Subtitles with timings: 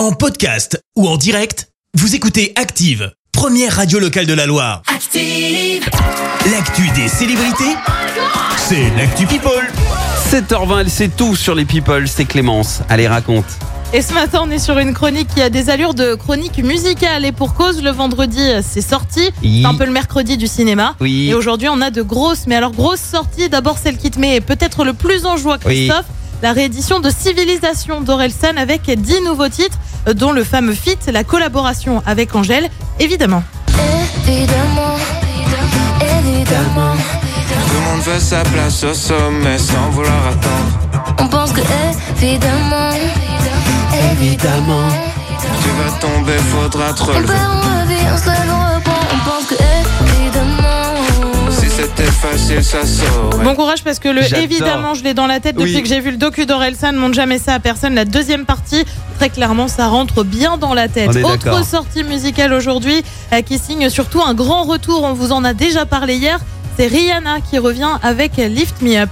[0.00, 4.80] En podcast ou en direct, vous écoutez Active, première radio locale de la Loire.
[4.86, 5.84] Active.
[6.50, 7.76] L'actu des célébrités,
[8.56, 9.70] c'est l'actu People.
[10.32, 12.80] 7h20, elle sait tout sur les people, c'est Clémence.
[12.88, 13.44] Allez, raconte.
[13.92, 17.26] Et ce matin, on est sur une chronique qui a des allures de chronique musicale.
[17.26, 19.28] Et pour cause, le vendredi, c'est sorti.
[19.42, 19.60] Oui.
[19.60, 20.96] C'est un peu le mercredi du cinéma.
[21.00, 21.28] Oui.
[21.28, 23.50] Et aujourd'hui, on a de grosses, mais alors grosses sorties.
[23.50, 25.88] D'abord, celle qui te met peut-être le plus en joie, Oui.
[25.88, 26.06] Christophe.
[26.42, 31.24] La réédition de Civilisation d'Orelsan avec 10 nouveaux titres, euh, dont le fameux feat, la
[31.24, 32.68] collaboration avec Angèle,
[32.98, 33.42] évidemment.
[34.26, 34.96] Évidemment,
[36.00, 41.14] évidemment, Tout le monde veut sa place au sommet sans vouloir attendre.
[41.18, 41.60] on pense que
[42.22, 42.90] évidemment,
[44.12, 44.88] évidemment,
[45.62, 47.26] Tu vas tomber, faudra te on relever.
[47.26, 48.69] perd, on revit, on se lève, on on
[53.44, 55.82] Bon courage parce que le évidemment, je l'ai dans la tête depuis Oui.
[55.82, 56.92] que j'ai vu le docu d'Orelsan.
[56.94, 57.94] Montre jamais ça à personne.
[57.94, 58.84] La deuxième partie,
[59.18, 61.16] très clairement, ça rentre bien dans la tête.
[61.24, 65.04] Autre sortie musicale aujourd'hui euh, qui signe surtout un grand retour.
[65.04, 66.40] On vous en a déjà parlé hier.
[66.76, 69.10] C'est Rihanna qui revient avec Lift Me Up.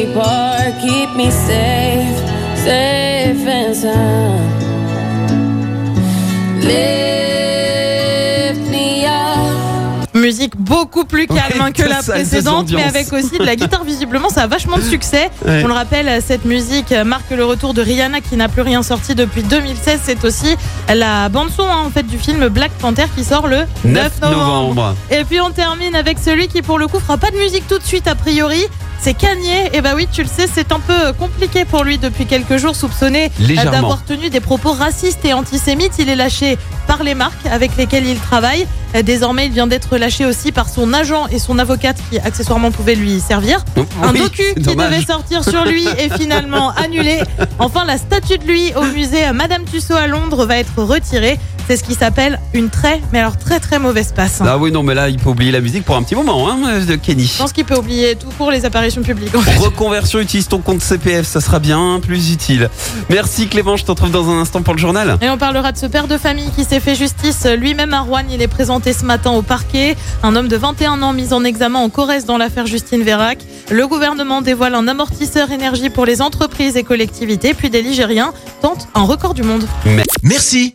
[0.00, 0.80] When you depart.
[0.80, 2.18] Keep me safe,
[2.56, 4.40] safe and sound.
[6.62, 7.50] Lift
[8.70, 10.14] me up.
[10.14, 13.84] Musique beaucoup plus calme Ouais, que la précédente, mais avec aussi de la guitare.
[13.84, 15.30] Visiblement, ça a vachement de succès.
[15.46, 15.62] Ouais.
[15.64, 19.14] On le rappelle, cette musique marque le retour de Rihanna qui n'a plus rien sorti
[19.14, 20.00] depuis 2016.
[20.02, 20.56] C'est aussi
[20.92, 24.94] la bande son hein, en fait du film Black Panther qui sort le 9 novembre.
[25.10, 27.78] Et puis on termine avec celui qui pour le coup fera pas de musique tout
[27.78, 28.66] de suite a priori.
[29.02, 29.70] C'est Kanye.
[29.72, 32.76] Et bah oui, tu le sais, c'est un peu compliqué pour lui depuis quelques jours,
[32.76, 35.94] soupçonné euh, d'avoir tenu des propos racistes et antisémites.
[35.98, 38.66] Il est lâché par les marques avec lesquelles il travaille.
[38.94, 42.70] Euh, Désormais, il vient d'être lâché aussi par son agent et son avocate qui accessoirement
[42.70, 43.64] pouvaient lui servir.
[44.02, 44.90] Un Oui, docu qui dommage.
[44.90, 47.20] devait sortir sur lui est finalement annulé.
[47.58, 51.38] Enfin, la statue de lui au musée Madame Tussaud à Londres va être retirée.
[51.70, 54.42] C'est ce qui s'appelle une très, mais alors très très mauvaise passe.
[54.44, 56.80] Ah oui, non, mais là, il peut oublier la musique pour un petit moment, hein,
[56.84, 57.30] de Kenny.
[57.32, 59.32] Je pense qu'il peut oublier tout pour les apparitions publiques.
[59.36, 59.56] en fait.
[59.56, 62.70] Reconversion, utilise ton compte CPF, ça sera bien plus utile.
[63.08, 65.16] Merci Clément, je te retrouve dans un instant pour le journal.
[65.22, 68.24] Et on parlera de ce père de famille qui s'est fait justice lui-même à Rouen.
[68.28, 69.96] Il est présenté ce matin au parquet.
[70.24, 73.38] Un homme de 21 ans mis en examen en Corrèze dans l'affaire Justine Vérac.
[73.70, 77.54] Le gouvernement dévoile un amortisseur énergie pour les entreprises et collectivités.
[77.54, 79.68] Puis des Ligériens tentent un record du monde.
[80.24, 80.74] Merci,